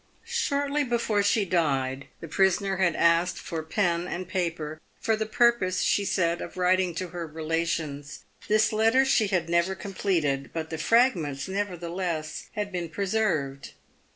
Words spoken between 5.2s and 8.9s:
purpose, she said, of writing to her relations. This